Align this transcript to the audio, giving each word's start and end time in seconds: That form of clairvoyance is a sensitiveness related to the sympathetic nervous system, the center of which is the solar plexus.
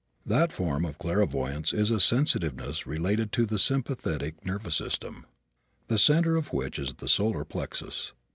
That 0.25 0.51
form 0.51 0.83
of 0.83 0.97
clairvoyance 0.97 1.73
is 1.73 1.91
a 1.91 1.99
sensitiveness 1.99 2.87
related 2.87 3.31
to 3.33 3.45
the 3.45 3.59
sympathetic 3.59 4.43
nervous 4.43 4.73
system, 4.77 5.27
the 5.89 5.99
center 5.99 6.35
of 6.37 6.51
which 6.51 6.79
is 6.79 6.95
the 6.95 7.07
solar 7.07 7.45
plexus. 7.45 8.11